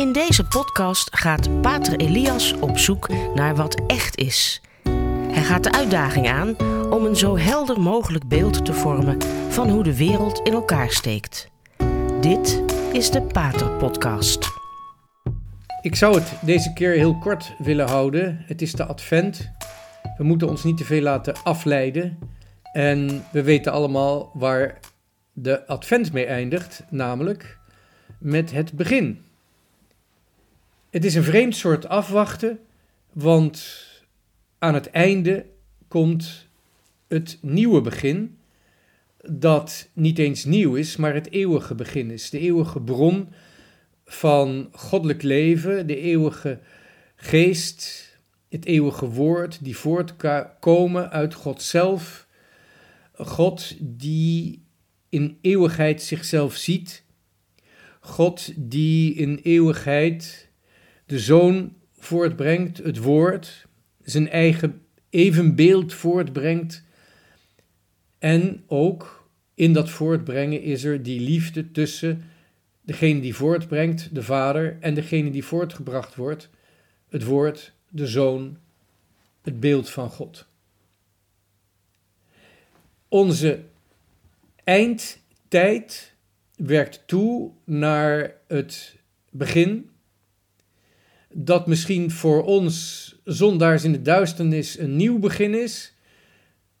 [0.00, 4.60] In deze podcast gaat Pater Elias op zoek naar wat echt is.
[5.30, 6.56] Hij gaat de uitdaging aan
[6.90, 11.48] om een zo helder mogelijk beeld te vormen van hoe de wereld in elkaar steekt.
[12.20, 12.62] Dit
[12.92, 14.48] is de Pater Podcast.
[15.82, 18.44] Ik zou het deze keer heel kort willen houden.
[18.46, 19.50] Het is de Advent.
[20.16, 22.18] We moeten ons niet te veel laten afleiden.
[22.72, 24.78] En we weten allemaal waar
[25.32, 27.58] de Advent mee eindigt, namelijk
[28.18, 29.28] met het begin.
[30.90, 32.58] Het is een vreemd soort afwachten,
[33.12, 33.86] want
[34.58, 35.46] aan het einde
[35.88, 36.46] komt
[37.08, 38.38] het nieuwe begin,
[39.22, 42.30] dat niet eens nieuw is, maar het eeuwige begin is.
[42.30, 43.28] De eeuwige bron
[44.04, 46.60] van goddelijk leven, de eeuwige
[47.16, 48.08] geest,
[48.48, 52.26] het eeuwige woord, die voortkomen uit God zelf.
[53.14, 54.62] God die
[55.08, 57.02] in eeuwigheid zichzelf ziet.
[58.00, 60.49] God die in eeuwigheid
[61.10, 63.66] de zoon voortbrengt, het woord,
[64.02, 66.84] zijn eigen evenbeeld voortbrengt.
[68.18, 72.24] En ook in dat voortbrengen is er die liefde tussen
[72.80, 76.48] degene die voortbrengt, de vader, en degene die voortgebracht wordt,
[77.08, 78.58] het woord, de zoon,
[79.42, 80.46] het beeld van God.
[83.08, 83.60] Onze
[84.64, 86.14] eindtijd
[86.56, 88.96] werkt toe naar het
[89.30, 89.90] begin,
[91.32, 95.94] dat misschien voor ons zondaars in de duisternis een nieuw begin is,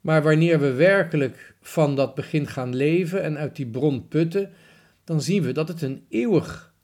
[0.00, 4.50] maar wanneer we werkelijk van dat begin gaan leven en uit die bron putten,
[5.04, 6.74] dan zien we dat het een eeuwig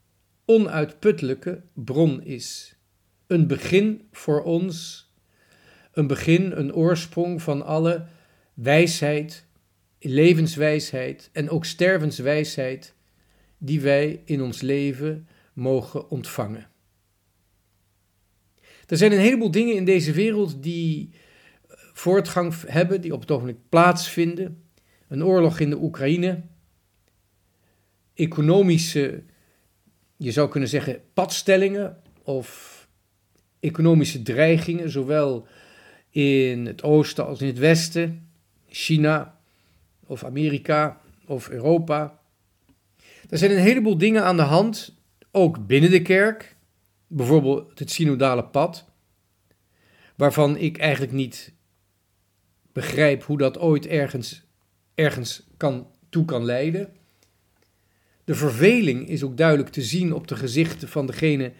[0.45, 2.75] onuitputtelijke bron is.
[3.27, 5.07] Een begin voor ons,
[5.91, 8.05] een begin, een oorsprong van alle
[8.53, 9.45] wijsheid,
[9.99, 12.93] levenswijsheid en ook stervenswijsheid
[13.57, 16.67] die wij in ons leven mogen ontvangen.
[18.87, 21.09] Er zijn een heleboel dingen in deze wereld die
[21.67, 24.63] eh, voortgang hebben, die op het ogenblik plaatsvinden.
[25.07, 26.41] Een oorlog in de Oekraïne,
[28.13, 29.23] economische,
[30.17, 32.73] je zou kunnen zeggen, padstellingen of
[33.59, 35.47] economische dreigingen, zowel
[36.09, 38.29] in het oosten als in het westen,
[38.67, 39.37] China
[40.05, 42.19] of Amerika of Europa.
[43.29, 44.95] Er zijn een heleboel dingen aan de hand,
[45.31, 46.54] ook binnen de kerk,
[47.15, 48.85] bijvoorbeeld het synodale pad,
[50.15, 51.53] waarvan ik eigenlijk niet
[52.73, 54.43] begrijp hoe dat ooit ergens,
[54.95, 56.93] ergens kan, toe kan leiden.
[58.23, 61.51] De verveling is ook duidelijk te zien op de gezichten van degene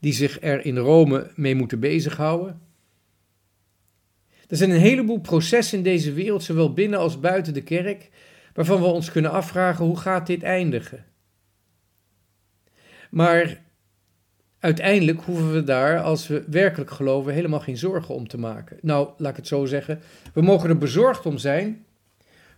[0.00, 2.60] die zich er in Rome mee moeten bezighouden.
[4.48, 8.10] Er zijn een heleboel processen in deze wereld, zowel binnen als buiten de kerk,
[8.54, 11.04] waarvan we ons kunnen afvragen hoe gaat dit eindigen.
[13.10, 13.62] Maar
[14.62, 18.78] uiteindelijk hoeven we daar, als we werkelijk geloven, helemaal geen zorgen om te maken.
[18.82, 20.00] Nou, laat ik het zo zeggen.
[20.34, 21.84] We mogen er bezorgd om zijn,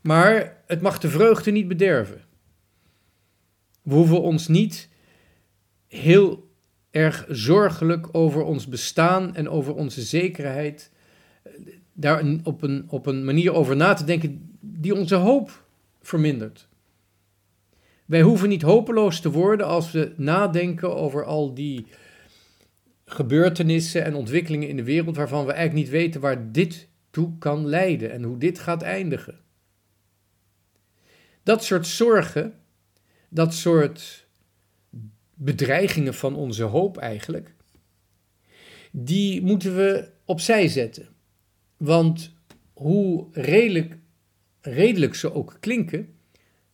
[0.00, 2.20] maar het mag de vreugde niet bederven.
[3.82, 4.88] We hoeven ons niet
[5.88, 6.48] heel
[6.90, 10.90] erg zorgelijk over ons bestaan en over onze zekerheid
[11.42, 11.52] eh,
[11.92, 15.64] daar op een, op een manier over na te denken die onze hoop
[16.02, 16.68] vermindert.
[18.04, 21.86] Wij hoeven niet hopeloos te worden als we nadenken over al die
[23.04, 27.66] gebeurtenissen en ontwikkelingen in de wereld waarvan we eigenlijk niet weten waar dit toe kan
[27.66, 29.40] leiden en hoe dit gaat eindigen.
[31.42, 32.54] Dat soort zorgen,
[33.28, 34.26] dat soort
[35.34, 37.54] bedreigingen van onze hoop eigenlijk,
[38.90, 41.08] die moeten we opzij zetten.
[41.76, 42.34] Want
[42.72, 43.98] hoe redelijk,
[44.60, 46.14] redelijk ze ook klinken,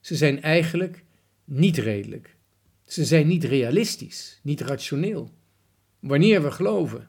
[0.00, 1.04] ze zijn eigenlijk
[1.50, 2.37] niet redelijk.
[2.84, 5.31] Ze zijn niet realistisch, niet rationeel.
[6.00, 7.09] Wanneer we geloven.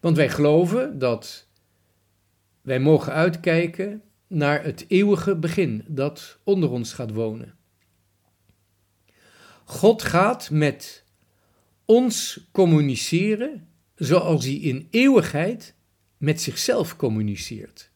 [0.00, 1.48] Want wij geloven dat
[2.60, 7.54] wij mogen uitkijken naar het eeuwige begin dat onder ons gaat wonen.
[9.64, 11.04] God gaat met
[11.84, 15.74] ons communiceren zoals hij in eeuwigheid
[16.16, 17.90] met zichzelf communiceert.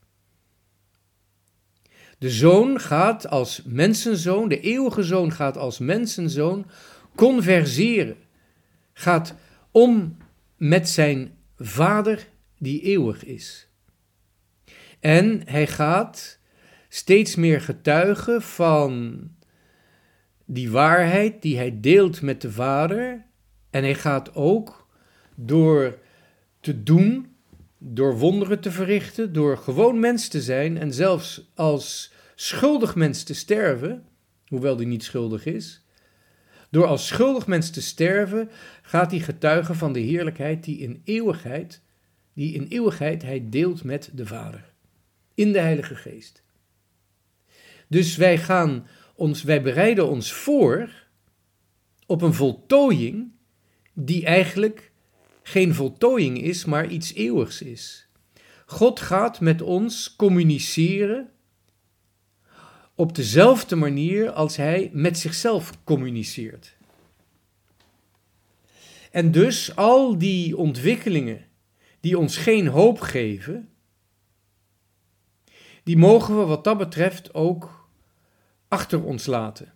[2.23, 6.67] De zoon gaat als mensenzoon, de eeuwige zoon gaat als mensenzoon
[7.15, 8.17] converseren,
[8.93, 9.35] gaat
[9.71, 10.17] om
[10.57, 12.29] met zijn vader
[12.59, 13.69] die eeuwig is.
[15.01, 16.39] En hij gaat
[16.89, 19.21] steeds meer getuigen van
[20.45, 23.27] die waarheid die hij deelt met de vader.
[23.71, 24.89] En hij gaat ook
[25.35, 25.99] door
[26.61, 27.37] te doen
[27.79, 32.12] door wonderen te verrichten, door gewoon mens te zijn en zelfs als
[32.43, 34.05] schuldig mens te sterven,
[34.47, 35.87] hoewel die niet schuldig is,
[36.71, 38.51] Door als schuldig mens te sterven,
[38.83, 41.83] gaat hij getuigen van de heerlijkheid die in eeuwigheid,
[42.35, 44.73] die in eeuwigheid hij deelt met de Vader.
[45.35, 46.43] In de Heilige Geest.
[47.89, 50.91] Dus wij gaan ons, wij bereiden ons voor
[52.07, 53.33] op een voltooiing
[53.93, 54.93] die eigenlijk
[55.43, 58.09] geen voltooiing is, maar iets eeuwigs is.
[58.67, 61.33] God gaat met ons communiceren
[63.03, 66.77] op dezelfde manier als hij met zichzelf communiceert.
[69.11, 71.45] En dus al die ontwikkelingen
[72.01, 73.69] die ons geen hoop geven,
[75.83, 77.89] die mogen we wat dat betreft ook
[78.69, 79.73] achter ons laten.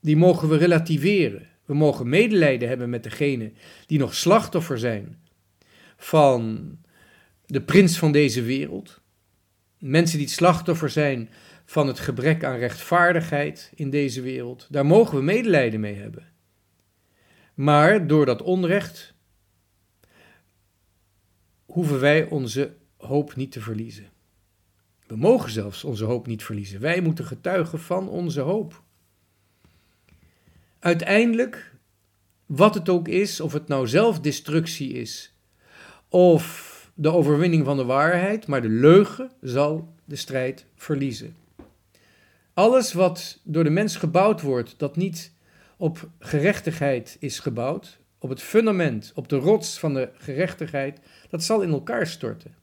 [0.00, 1.48] Die mogen we relativeren.
[1.64, 3.56] We mogen medelijden hebben met degenen
[3.86, 5.18] die nog slachtoffer zijn
[5.96, 6.70] van
[7.46, 9.00] de prins van deze wereld.
[9.78, 11.28] Mensen die slachtoffer zijn
[11.66, 14.66] van het gebrek aan rechtvaardigheid in deze wereld.
[14.70, 16.32] Daar mogen we medelijden mee hebben.
[17.54, 19.14] Maar door dat onrecht
[21.66, 24.06] hoeven wij onze hoop niet te verliezen.
[25.06, 26.80] We mogen zelfs onze hoop niet verliezen.
[26.80, 28.82] Wij moeten getuigen van onze hoop.
[30.78, 31.72] Uiteindelijk,
[32.46, 35.34] wat het ook is, of het nou zelfdestructie is,
[36.08, 41.36] of de overwinning van de waarheid, maar de leugen zal de strijd verliezen.
[42.56, 45.32] Alles wat door de mens gebouwd wordt, dat niet
[45.76, 51.62] op gerechtigheid is gebouwd, op het fundament, op de rots van de gerechtigheid, dat zal
[51.62, 52.54] in elkaar storten.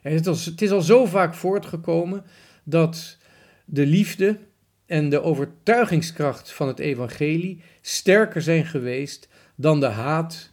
[0.00, 2.24] Het is al zo vaak voortgekomen
[2.64, 3.18] dat
[3.64, 4.38] de liefde
[4.86, 10.52] en de overtuigingskracht van het evangelie sterker zijn geweest dan de haat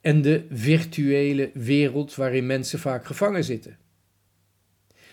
[0.00, 3.78] en de virtuele wereld waarin mensen vaak gevangen zitten.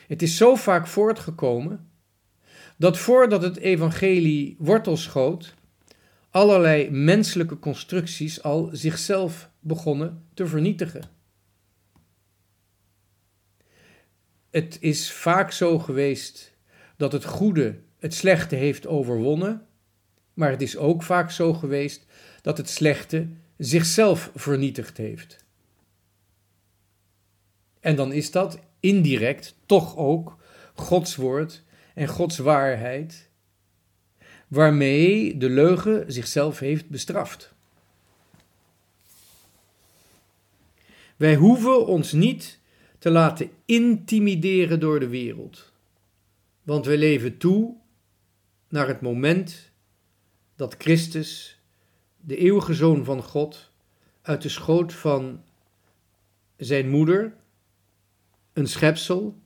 [0.07, 1.90] Het is zo vaak voortgekomen
[2.78, 5.54] dat voordat het evangelie wortel schoot,
[6.30, 11.04] allerlei menselijke constructies al zichzelf begonnen te vernietigen.
[14.50, 16.54] Het is vaak zo geweest
[16.98, 19.68] dat het goede het slechte heeft overwonnen,
[20.34, 22.06] maar het is ook vaak zo geweest
[22.42, 23.28] dat het slechte
[23.58, 25.46] zichzelf vernietigd heeft.
[27.80, 30.38] En dan is dat indirect toch ook
[30.74, 33.30] Gods woord en Gods waarheid,
[34.48, 37.54] waarmee de leugen zichzelf heeft bestraft.
[41.16, 42.60] Wij hoeven ons niet
[43.00, 45.72] te laten intimideren door de wereld,
[46.64, 47.76] want we leven toe
[48.70, 49.72] naar het moment
[50.56, 51.60] dat Christus,
[52.18, 53.72] de eeuwige zoon van God,
[54.22, 55.44] uit de schoot van
[56.58, 57.36] zijn moeder,
[58.56, 59.40] een schepsel,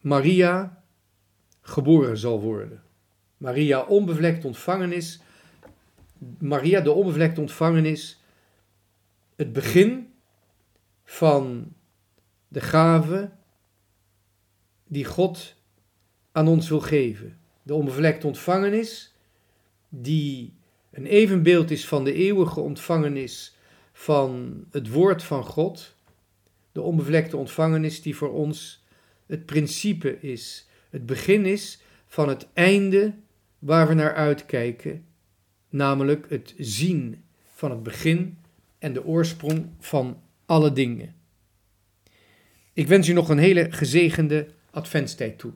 [0.00, 0.82] Maria,
[1.60, 2.82] geboren zal worden.
[3.36, 5.20] Maria onbevlekt ontvangen is,
[6.38, 8.20] Maria de onbevlekt ontvangen is,
[9.36, 10.12] het begin
[11.04, 11.72] van
[12.48, 13.30] de gave
[14.86, 15.54] die God
[16.32, 17.38] aan ons wil geven.
[17.62, 19.14] De onbevlekte ontvangenis,
[19.88, 20.54] die
[20.90, 23.56] een evenbeeld is van de eeuwige ontvangenis
[23.92, 25.94] van het woord van God.
[26.74, 28.84] De onbevlekte ontvangenis die voor ons
[29.26, 33.14] het principe is, het begin is van het einde
[33.58, 35.04] waar we naar uitkijken,
[35.68, 38.38] namelijk het zien van het begin
[38.78, 41.14] en de oorsprong van alle dingen.
[42.72, 45.52] Ik wens u nog een hele gezegende adventstijd toe.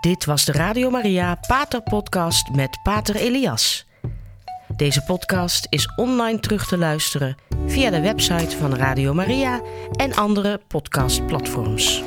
[0.00, 3.85] Dit was de Radio Maria Pater Podcast met Pater Elias.
[4.76, 9.60] Deze podcast is online terug te luisteren via de website van Radio Maria
[9.92, 12.02] en andere podcastplatforms.